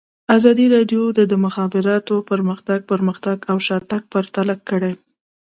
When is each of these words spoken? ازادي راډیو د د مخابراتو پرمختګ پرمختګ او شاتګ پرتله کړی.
ازادي 0.37 0.65
راډیو 0.75 1.03
د 1.17 1.19
د 1.31 1.33
مخابراتو 1.45 2.15
پرمختګ 2.29 2.79
پرمختګ 2.91 3.37
او 3.51 3.57
شاتګ 3.67 4.01
پرتله 4.13 4.55
کړی. 4.69 4.93